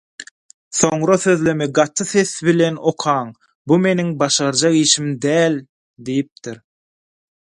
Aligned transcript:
soňra 0.79 1.17
sözlemi 1.25 1.67
gaty 1.77 2.03
ses 2.11 2.31
bilen 2.45 2.75
okaň 2.89 3.25
«Bu 3.67 3.75
meniň 3.83 4.09
başarjak 4.21 4.75
işim 4.85 5.07
däl» 5.23 5.53
diýipdir. 6.05 6.57